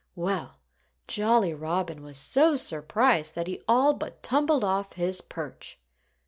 Well, 0.15 0.57
Jolly 1.07 1.53
Robin 1.53 2.01
was 2.01 2.17
so 2.17 2.55
surprised 2.55 3.35
that 3.35 3.45
he 3.45 3.61
all 3.67 3.93
but 3.93 4.23
tumbled 4.23 4.63
off 4.63 4.93
his 4.93 5.21
perch. 5.21 5.77